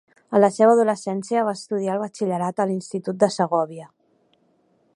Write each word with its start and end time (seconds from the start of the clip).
En 0.35 0.39
la 0.43 0.47
seva 0.53 0.71
adolescència 0.75 1.43
va 1.49 1.53
estudiar 1.59 1.93
el 1.97 2.01
batxillerat 2.05 2.63
a 2.65 2.67
l'Institut 2.71 3.21
de 3.25 3.29
Segòvia. 3.37 3.87